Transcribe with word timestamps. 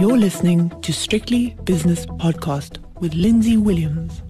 You're 0.00 0.16
listening 0.16 0.70
to 0.80 0.94
Strictly 0.94 1.58
Business 1.64 2.06
Podcast 2.06 2.78
with 3.00 3.12
Lindsay 3.12 3.58
Williams. 3.58 4.22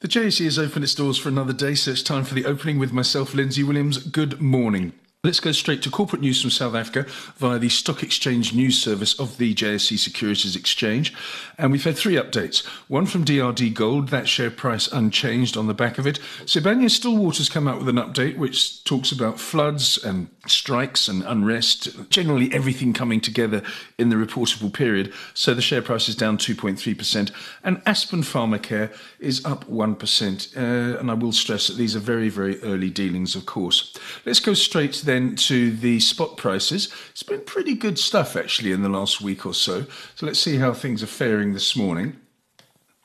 The 0.00 0.06
JSE 0.06 0.44
has 0.44 0.58
opened 0.58 0.84
its 0.84 0.94
doors 0.94 1.16
for 1.16 1.30
another 1.30 1.54
day, 1.54 1.74
so 1.74 1.92
it's 1.92 2.02
time 2.02 2.24
for 2.24 2.34
the 2.34 2.44
opening 2.44 2.78
with 2.78 2.92
myself, 2.92 3.32
Lindsay 3.32 3.62
Williams. 3.62 3.96
Good 3.96 4.42
morning. 4.42 4.92
Let's 5.24 5.40
go 5.40 5.52
straight 5.52 5.80
to 5.80 5.90
corporate 5.90 6.20
news 6.20 6.42
from 6.42 6.50
South 6.50 6.74
Africa 6.74 7.10
via 7.38 7.58
the 7.58 7.70
Stock 7.70 8.02
Exchange 8.02 8.52
News 8.52 8.76
Service 8.82 9.18
of 9.18 9.38
the 9.38 9.54
JSE 9.54 9.98
Securities 9.98 10.54
Exchange. 10.54 11.14
And 11.56 11.72
we've 11.72 11.82
had 11.82 11.96
three 11.96 12.16
updates. 12.16 12.62
One 12.88 13.06
from 13.06 13.24
DRD 13.24 13.72
Gold, 13.72 14.08
that 14.08 14.28
share 14.28 14.50
price 14.50 14.86
unchanged 14.86 15.56
on 15.56 15.66
the 15.66 15.72
back 15.72 15.96
of 15.96 16.06
it. 16.06 16.18
Sibanye 16.44 16.90
Stillwater's 16.90 17.48
come 17.48 17.66
out 17.66 17.78
with 17.78 17.88
an 17.88 17.96
update 17.96 18.36
which 18.36 18.84
talks 18.84 19.12
about 19.12 19.40
floods 19.40 19.96
and 19.96 20.28
strikes 20.46 21.08
and 21.08 21.22
unrest, 21.22 22.10
generally 22.10 22.52
everything 22.52 22.92
coming 22.92 23.22
together 23.22 23.62
in 23.96 24.10
the 24.10 24.16
reportable 24.16 24.70
period. 24.70 25.10
So 25.32 25.54
the 25.54 25.62
share 25.62 25.80
price 25.80 26.06
is 26.06 26.16
down 26.16 26.36
2.3%. 26.36 27.30
And 27.62 27.80
Aspen 27.86 28.20
Pharmacare 28.20 28.94
is 29.18 29.42
up 29.46 29.64
1%. 29.70 30.54
Uh, 30.54 30.98
and 30.98 31.10
I 31.10 31.14
will 31.14 31.32
stress 31.32 31.68
that 31.68 31.78
these 31.78 31.96
are 31.96 32.00
very, 32.00 32.28
very 32.28 32.62
early 32.62 32.90
dealings, 32.90 33.34
of 33.34 33.46
course. 33.46 33.96
Let's 34.26 34.40
go 34.40 34.52
straight 34.52 34.92
to 34.92 35.06
then 35.14 35.36
to 35.36 35.70
the 35.70 36.00
spot 36.00 36.36
prices. 36.36 36.92
It's 37.10 37.22
been 37.22 37.44
pretty 37.44 37.74
good 37.74 37.98
stuff 37.98 38.36
actually 38.36 38.72
in 38.72 38.82
the 38.82 38.88
last 38.88 39.20
week 39.20 39.46
or 39.46 39.54
so. 39.54 39.86
So 40.16 40.26
let's 40.26 40.40
see 40.40 40.56
how 40.56 40.72
things 40.72 41.02
are 41.02 41.06
faring 41.06 41.52
this 41.54 41.76
morning. 41.76 42.16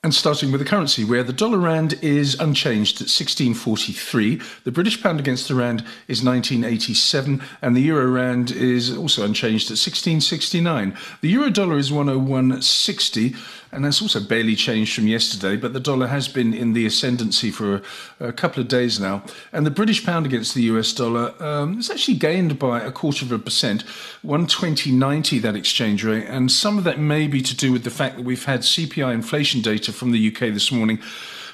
And 0.01 0.15
starting 0.15 0.53
with 0.53 0.61
the 0.61 0.65
currency, 0.65 1.03
where 1.03 1.25
the 1.25 1.33
dollar 1.33 1.57
rand 1.57 1.99
is 2.01 2.39
unchanged 2.39 3.01
at 3.01 3.11
1643, 3.11 4.41
the 4.63 4.71
British 4.71 5.03
pound 5.03 5.19
against 5.19 5.49
the 5.49 5.55
rand 5.55 5.81
is 6.07 6.23
1987, 6.23 7.41
and 7.61 7.75
the 7.75 7.81
euro 7.81 8.07
rand 8.07 8.49
is 8.49 8.95
also 8.95 9.25
unchanged 9.25 9.65
at 9.65 9.75
1669. 9.75 10.97
The 11.19 11.27
euro 11.27 11.49
dollar 11.49 11.77
is 11.77 11.91
10160 11.91 13.35
and 13.71 13.85
that's 13.85 14.01
also 14.01 14.19
barely 14.19 14.55
changed 14.55 14.95
from 14.95 15.07
yesterday. 15.07 15.55
But 15.55 15.73
the 15.73 15.79
dollar 15.79 16.07
has 16.07 16.27
been 16.27 16.53
in 16.53 16.73
the 16.73 16.85
ascendancy 16.85 17.51
for 17.51 17.81
a, 18.19 18.27
a 18.27 18.33
couple 18.33 18.61
of 18.61 18.67
days 18.67 18.99
now, 18.99 19.23
and 19.51 19.65
the 19.65 19.71
British 19.71 20.05
pound 20.05 20.25
against 20.25 20.55
the 20.55 20.63
US 20.63 20.93
dollar 20.93 21.33
um, 21.41 21.75
has 21.75 21.89
actually 21.89 22.17
gained 22.17 22.59
by 22.59 22.81
a 22.81 22.91
quarter 22.91 23.25
of 23.25 23.31
a 23.31 23.39
percent, 23.39 23.83
one 24.21 24.47
twenty 24.47 24.91
ninety 24.91 25.39
that 25.39 25.55
exchange 25.55 26.03
rate, 26.03 26.25
and 26.25 26.51
some 26.51 26.77
of 26.77 26.83
that 26.83 26.99
may 26.99 27.27
be 27.27 27.41
to 27.41 27.55
do 27.55 27.71
with 27.71 27.83
the 27.83 27.89
fact 27.89 28.17
that 28.17 28.25
we've 28.25 28.45
had 28.45 28.61
CPI 28.61 29.13
inflation 29.13 29.61
data 29.61 29.91
from 29.91 30.11
the 30.11 30.27
UK 30.27 30.53
this 30.53 30.71
morning 30.71 30.99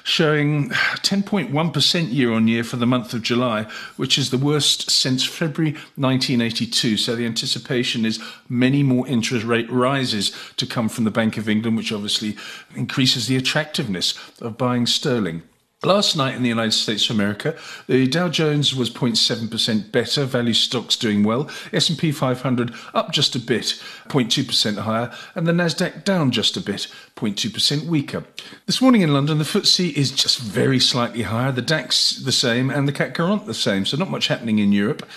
showing 0.06 0.70
10.1% 0.70 2.12
year 2.12 2.32
on 2.32 2.46
year 2.46 2.62
for 2.62 2.76
the 2.76 2.86
month 2.86 3.12
of 3.12 3.22
July, 3.22 3.64
which 3.96 4.16
is 4.16 4.30
the 4.30 4.38
worst 4.38 4.88
since 4.88 5.24
February 5.24 5.72
1982. 5.96 6.96
So 6.96 7.16
the 7.16 7.26
anticipation 7.26 8.06
is 8.06 8.22
many 8.48 8.84
more 8.84 9.06
interest 9.08 9.44
rate 9.44 9.68
rises 9.68 10.30
to 10.58 10.66
come 10.66 10.88
from 10.88 11.02
the 11.02 11.10
Bank 11.10 11.36
of 11.36 11.48
England, 11.48 11.76
which 11.76 11.90
obviously 11.90 12.36
increases 12.76 13.26
the 13.26 13.36
attractiveness 13.36 14.14
of 14.40 14.56
buying 14.56 14.86
sterling. 14.86 15.42
Last 15.86 16.16
night 16.16 16.34
in 16.34 16.42
the 16.42 16.48
United 16.48 16.72
States 16.72 17.08
of 17.08 17.14
America, 17.14 17.54
the 17.86 18.08
Dow 18.08 18.28
Jones 18.28 18.74
was 18.74 18.90
0.7% 18.90 19.92
better, 19.92 20.24
value 20.24 20.52
stocks 20.52 20.96
doing 20.96 21.22
well, 21.22 21.48
S&P 21.72 22.10
500 22.10 22.74
up 22.92 23.12
just 23.12 23.36
a 23.36 23.38
bit, 23.38 23.80
0.2% 24.08 24.78
higher, 24.78 25.12
and 25.36 25.46
the 25.46 25.52
Nasdaq 25.52 26.02
down 26.02 26.32
just 26.32 26.56
a 26.56 26.60
bit, 26.60 26.88
0.2% 27.14 27.84
weaker. 27.86 28.24
This 28.66 28.82
morning 28.82 29.02
in 29.02 29.12
London, 29.12 29.38
the 29.38 29.44
FTSE 29.44 29.92
is 29.92 30.10
just 30.10 30.40
very 30.40 30.80
slightly 30.80 31.22
higher, 31.22 31.52
the 31.52 31.62
DAX 31.62 32.16
the 32.16 32.32
same, 32.32 32.68
and 32.68 32.88
the 32.88 32.92
CAC 32.92 33.16
40 33.16 33.46
the 33.46 33.54
same, 33.54 33.86
so 33.86 33.96
not 33.96 34.10
much 34.10 34.26
happening 34.26 34.58
in 34.58 34.72
Europe 34.72 35.08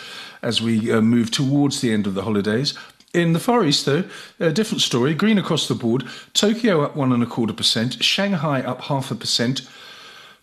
as 0.43 0.61
we 0.61 0.91
uh, 0.91 1.01
move 1.01 1.31
towards 1.31 1.81
the 1.81 1.91
end 1.91 2.05
of 2.05 2.13
the 2.13 2.21
holidays. 2.21 2.75
In 3.11 3.33
the 3.33 3.39
Far 3.39 3.65
East, 3.65 3.87
though, 3.87 4.03
a 4.39 4.51
different 4.51 4.81
story. 4.81 5.15
Green 5.15 5.39
across 5.39 5.67
the 5.67 5.73
board. 5.73 6.03
Tokyo 6.35 6.83
up 6.83 6.95
one 6.95 7.11
and 7.11 7.23
a 7.23 7.25
quarter 7.25 7.53
percent. 7.53 8.03
Shanghai 8.03 8.61
up 8.61 8.81
half 8.81 9.09
a 9.09 9.15
percent. 9.15 9.67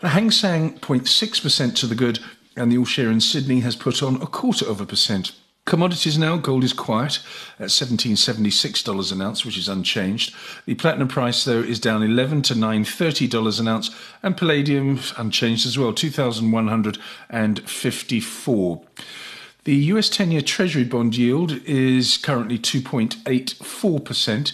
The 0.00 0.10
Hang 0.10 0.30
Seng 0.30 0.78
0.6% 0.80 1.74
to 1.76 1.86
the 1.86 1.94
good, 1.94 2.18
and 2.54 2.70
the 2.70 2.76
All 2.76 2.84
Share 2.84 3.10
in 3.10 3.22
Sydney 3.22 3.60
has 3.60 3.74
put 3.74 4.02
on 4.02 4.16
a 4.16 4.26
quarter 4.26 4.68
of 4.68 4.78
a 4.78 4.84
percent. 4.84 5.32
Commodities 5.64 6.18
now, 6.18 6.36
gold 6.36 6.64
is 6.64 6.74
quiet 6.74 7.20
at 7.58 7.68
$1776 7.68 9.12
an 9.12 9.22
ounce, 9.22 9.46
which 9.46 9.56
is 9.56 9.70
unchanged. 9.70 10.34
The 10.66 10.74
platinum 10.74 11.08
price, 11.08 11.44
though, 11.44 11.60
is 11.60 11.80
down 11.80 12.02
11 12.02 12.42
to 12.42 12.52
$930 12.54 13.58
an 13.58 13.68
ounce, 13.68 13.88
and 14.22 14.36
palladium 14.36 15.00
unchanged 15.16 15.66
as 15.66 15.78
well, 15.78 15.94
2154 15.94 18.82
The 19.64 19.76
US 19.76 20.10
10 20.10 20.30
year 20.30 20.42
Treasury 20.42 20.84
bond 20.84 21.16
yield 21.16 21.52
is 21.64 22.18
currently 22.18 22.58
2.84%. 22.58 24.52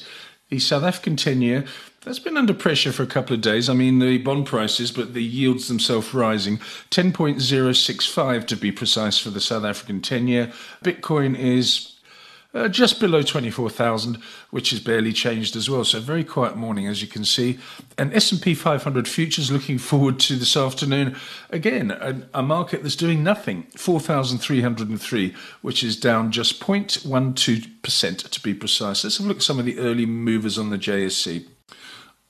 The 0.51 0.59
South 0.61 0.85
African 0.85 1.17
10 1.17 1.43
year 1.43 1.65
that's 2.05 2.19
been 2.19 2.37
under 2.37 2.55
pressure 2.55 2.93
for 2.93 3.03
a 3.03 3.07
couple 3.07 3.35
of 3.35 3.41
days. 3.41 3.69
I 3.69 3.75
mean, 3.75 3.99
the 3.99 4.19
bond 4.19 4.47
prices, 4.47 4.91
but 4.91 5.15
the 5.15 5.23
yields 5.23 5.69
themselves 5.69 6.13
rising. 6.13 6.59
10.065 6.91 8.47
to 8.47 8.57
be 8.57 8.73
precise 8.73 9.19
for 9.19 9.31
the 9.31 9.41
South 9.41 9.65
African 9.65 10.01
10 10.01 10.29
year. 10.29 10.53
Bitcoin 10.85 11.39
is 11.39 11.93
uh, 12.55 12.69
just 12.69 13.01
below 13.01 13.23
24,000, 13.23 14.17
which 14.51 14.71
has 14.71 14.81
barely 14.81 15.13
changed 15.13 15.57
as 15.57 15.71
well. 15.71 15.85
So 15.85 16.01
very 16.01 16.25
quiet 16.25 16.57
morning, 16.57 16.87
as 16.87 17.01
you 17.01 17.09
can 17.09 17.25
see. 17.25 17.59
And 17.97 18.13
S&P 18.13 18.55
500 18.55 19.09
futures 19.09 19.51
looking 19.51 19.79
forward 19.79 20.19
to 20.21 20.37
this 20.37 20.57
afternoon. 20.57 21.17
Again, 21.51 21.93
a, 21.93 22.23
a 22.35 22.43
market 22.43 22.83
that's 22.83 22.97
doing 22.97 23.23
nothing. 23.23 23.63
4,303, 23.77 25.35
which 25.63 25.83
is 25.83 25.97
down 25.97 26.31
just 26.31 26.61
0.12% 26.61 28.31
to 28.31 28.41
be 28.43 28.55
precise. 28.55 29.05
Let's 29.05 29.17
have 29.17 29.27
a 29.27 29.29
look 29.29 29.39
at 29.39 29.43
some 29.43 29.59
of 29.59 29.65
the 29.65 29.79
early 29.79 30.05
movers 30.05 30.59
on 30.59 30.71
the 30.71 30.79
JSE. 30.79 31.47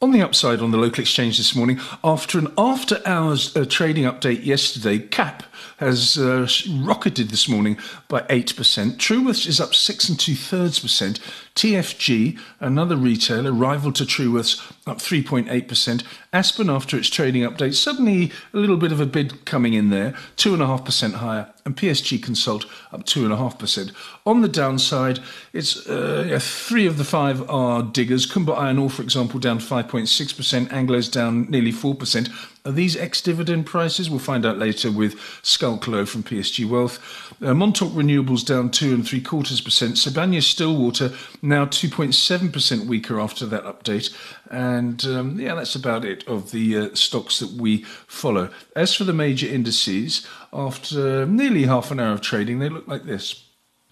On 0.00 0.10
the 0.10 0.20
upside 0.20 0.60
on 0.60 0.72
the 0.72 0.78
local 0.78 1.00
exchange 1.00 1.36
this 1.38 1.54
morning, 1.54 1.78
after 2.03 2.36
an 2.36 2.53
after 2.58 3.00
hours 3.06 3.56
uh, 3.56 3.64
trading 3.64 4.03
update 4.03 4.44
yesterday, 4.44 4.98
CAP 4.98 5.44
has 5.76 6.19
uh, 6.19 6.48
rocketed 6.80 7.30
this 7.30 7.48
morning 7.48 7.78
by 8.08 8.22
8%. 8.22 8.97
Truworths 8.97 9.47
is 9.47 9.60
up 9.60 9.75
6 9.76 10.08
and 10.08 10.19
two 10.19 10.34
thirds 10.34 10.81
percent. 10.81 11.20
TFG, 11.54 12.38
another 12.60 12.96
retailer, 12.96 13.52
rival 13.52 13.92
to 13.92 14.04
Truworths, 14.04 14.72
up 14.86 14.98
3.8%. 14.98 16.02
Aspen, 16.32 16.70
after 16.70 16.96
its 16.96 17.10
trading 17.10 17.42
update, 17.42 17.74
suddenly 17.74 18.32
a 18.54 18.56
little 18.56 18.78
bit 18.78 18.90
of 18.90 19.00
a 19.00 19.06
bid 19.06 19.44
coming 19.44 19.74
in 19.74 19.90
there, 19.90 20.12
2.5% 20.36 21.14
higher. 21.14 21.52
And 21.64 21.76
PSG 21.76 22.18
Konsult 22.18 22.64
up 22.90 23.04
2.5%. 23.04 23.92
On 24.26 24.40
the 24.40 24.48
downside, 24.48 25.20
it's 25.52 25.86
uh, 25.88 26.26
yeah, 26.28 26.38
three 26.40 26.86
of 26.86 26.96
the 26.98 27.04
five 27.04 27.48
are 27.48 27.82
diggers. 27.82 28.26
Kumba 28.26 28.56
Iron 28.56 28.78
Ore, 28.78 28.90
for 28.90 29.02
example, 29.02 29.38
down 29.38 29.58
5.6%. 29.58 30.72
Anglo's 30.72 31.08
down 31.08 31.50
nearly 31.50 31.72
4%. 31.72 32.28
Are 32.64 32.70
these 32.70 32.96
ex-dividend 32.96 33.66
prices? 33.66 34.08
We'll 34.08 34.20
find 34.20 34.46
out 34.46 34.56
later 34.56 34.92
with 34.92 35.18
Schalk 35.42 35.84
Louw 35.86 36.06
from 36.06 36.22
PSG 36.22 36.68
Wealth. 36.68 37.00
Uh, 37.42 37.54
Montauk 37.54 37.90
Renewables 37.90 38.46
down 38.46 38.70
two 38.70 38.94
and 38.94 39.06
three 39.06 39.20
quarters 39.20 39.60
percent. 39.60 39.96
Sibanye 39.96 40.40
Stillwater 40.40 41.12
now 41.42 41.64
2.7% 41.64 42.86
weaker 42.86 43.18
after 43.18 43.46
that 43.46 43.64
update. 43.64 44.14
And 44.48 45.04
um, 45.06 45.40
yeah, 45.40 45.56
that's 45.56 45.74
about 45.74 46.04
it 46.04 46.26
of 46.28 46.52
the 46.52 46.78
uh, 46.78 46.94
stocks 46.94 47.40
that 47.40 47.50
we 47.50 47.82
follow. 48.06 48.48
As 48.76 48.94
for 48.94 49.02
the 49.02 49.12
major 49.12 49.48
indices, 49.48 50.24
after 50.52 51.26
nearly 51.26 51.64
half 51.64 51.90
an 51.90 51.98
hour 51.98 52.12
of 52.12 52.20
trading, 52.20 52.60
they 52.60 52.68
look 52.68 52.86
like 52.86 53.04
this. 53.04 53.42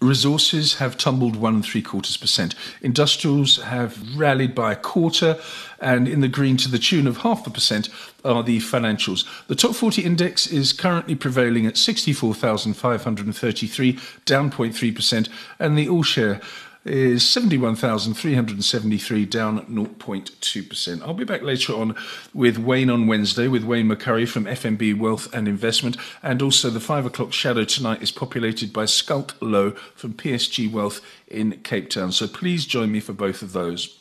Resources 0.01 0.75
have 0.75 0.97
tumbled 0.97 1.35
one 1.37 1.55
and 1.57 1.65
three 1.65 1.83
quarters 1.83 2.17
percent. 2.17 2.55
Industrials 2.81 3.59
have 3.59 4.17
rallied 4.17 4.55
by 4.55 4.73
a 4.73 4.77
quarter, 4.77 5.39
and 5.79 6.09
in 6.09 6.23
the 6.23 6.29
green 6.29 6.57
to 6.57 6.71
the 6.71 6.79
tune 6.79 7.07
of 7.07 7.19
half 7.19 7.47
a 7.47 7.51
percent 7.51 7.91
are 8.25 8.43
the 8.43 8.61
financials. 8.61 9.27
The 9.49 9.55
top 9.55 9.75
40 9.75 10.03
index 10.03 10.47
is 10.47 10.73
currently 10.73 11.17
prevailing 11.17 11.67
at 11.67 11.77
64,533, 11.77 13.99
down 14.25 14.51
0.3%, 14.51 15.29
and 15.59 15.77
the 15.77 15.87
all 15.89 16.03
share 16.03 16.41
is 16.85 17.29
71,373, 17.29 19.27
down 19.27 19.67
0.2%. 19.67 21.03
I'll 21.03 21.15
be 21.15 21.25
back 21.25 21.43
later 21.43 21.75
on 21.75 21.95
with 22.33 22.59
Wayne 22.59 22.91
on 22.91 23.07
Wednesday 23.07 23.49
with 23.49 23.65
Wayne 23.65 23.89
McCurrie 23.89 24.29
from 24.29 24.45
FNB 24.45 24.99
Wealth 24.99 25.33
and 25.35 25.47
Investment. 25.47 25.97
And 26.23 26.41
also 26.41 26.71
the 26.71 26.81
5 26.81 27.07
o'clock 27.07 27.33
shadow 27.33 27.65
tonight 27.65 28.03
is 28.03 28.11
populated 28.11 28.73
by 28.73 28.87
Schalk 28.87 29.39
Louw 29.41 29.77
from 29.95 30.15
PSG 30.15 30.71
Wealth 30.71 31.01
in 31.29 31.61
Cape 31.63 31.91
Town. 31.91 32.13
So 32.13 32.27
please 32.27 32.65
join 32.67 32.91
me 32.91 33.01
for 33.01 33.13
both 33.13 33.43
of 33.43 33.53
those. 33.53 34.01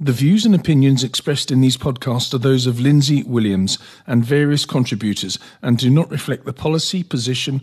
The 0.00 0.12
views 0.12 0.46
and 0.46 0.54
opinions 0.54 1.02
expressed 1.02 1.50
in 1.50 1.60
these 1.60 1.76
podcasts 1.76 2.32
are 2.32 2.38
those 2.38 2.68
of 2.68 2.78
Lindsay 2.78 3.24
Williams 3.24 3.78
and 4.06 4.24
various 4.24 4.64
contributors 4.64 5.40
and 5.60 5.76
do 5.76 5.90
not 5.90 6.08
reflect 6.08 6.44
the 6.44 6.52
policy, 6.52 7.02
position, 7.02 7.62